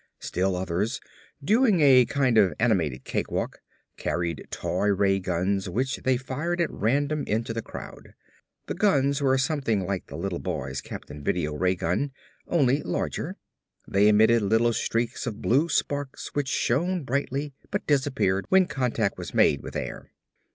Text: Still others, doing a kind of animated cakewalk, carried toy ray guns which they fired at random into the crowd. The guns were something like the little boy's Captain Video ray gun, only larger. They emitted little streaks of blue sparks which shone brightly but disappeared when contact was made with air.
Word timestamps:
Still 0.19 0.55
others, 0.55 0.99
doing 1.43 1.79
a 1.81 2.05
kind 2.07 2.35
of 2.39 2.55
animated 2.57 3.03
cakewalk, 3.03 3.59
carried 3.97 4.47
toy 4.49 4.87
ray 4.87 5.19
guns 5.19 5.69
which 5.69 5.97
they 5.97 6.17
fired 6.17 6.59
at 6.59 6.71
random 6.71 7.23
into 7.27 7.53
the 7.53 7.61
crowd. 7.61 8.15
The 8.65 8.73
guns 8.73 9.21
were 9.21 9.37
something 9.37 9.85
like 9.85 10.07
the 10.07 10.15
little 10.17 10.39
boy's 10.39 10.81
Captain 10.81 11.23
Video 11.23 11.53
ray 11.53 11.75
gun, 11.75 12.13
only 12.47 12.81
larger. 12.81 13.37
They 13.87 14.07
emitted 14.07 14.41
little 14.41 14.73
streaks 14.73 15.27
of 15.27 15.39
blue 15.39 15.69
sparks 15.69 16.33
which 16.33 16.47
shone 16.49 17.03
brightly 17.03 17.53
but 17.69 17.85
disappeared 17.85 18.47
when 18.49 18.65
contact 18.65 19.19
was 19.19 19.35
made 19.35 19.61
with 19.61 19.75
air. 19.75 20.09